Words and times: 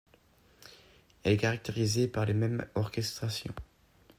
Elle 1.23 1.33
est 1.33 1.37
caractérisée 1.37 2.07
par 2.07 2.25
les 2.25 2.33
mêmes 2.33 2.65
orchestrations. 2.73 3.53